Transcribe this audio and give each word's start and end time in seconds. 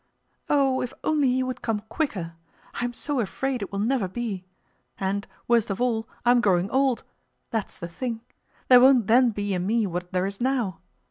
"Oh, 0.49 0.81
if 0.81 0.95
only 1.03 1.31
he 1.31 1.43
would 1.43 1.61
come 1.61 1.81
quicker! 1.81 2.33
I 2.73 2.85
am 2.85 2.91
so 2.91 3.19
afraid 3.19 3.61
it 3.61 3.71
will 3.71 3.77
never 3.77 4.07
be! 4.07 4.45
And, 4.99 5.27
worst 5.47 5.69
of 5.69 5.79
all, 5.79 6.09
I 6.25 6.31
am 6.31 6.41
growing 6.41 6.71
old—that's 6.71 7.77
the 7.77 7.87
thing! 7.87 8.21
There 8.67 8.79
won't 8.81 9.05
then 9.05 9.29
be 9.29 9.53
in 9.53 9.67
me 9.67 9.85
what 9.85 10.11
there 10.11 10.25
is 10.25 10.41
now. 10.41 10.79